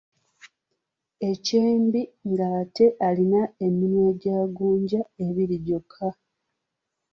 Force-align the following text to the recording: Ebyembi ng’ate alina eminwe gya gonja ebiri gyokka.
Ebyembi 1.29 2.01
ng’ate 2.29 2.85
alina 3.07 3.41
eminwe 3.65 4.07
gya 4.21 4.37
gonja 4.57 5.01
ebiri 5.25 5.57
gyokka. 5.65 6.07